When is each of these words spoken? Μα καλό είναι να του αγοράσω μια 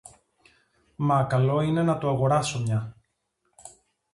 Μα 0.95 1.23
καλό 1.23 1.61
είναι 1.61 1.83
να 1.83 1.97
του 1.97 2.09
αγοράσω 2.09 2.59
μια 2.61 2.95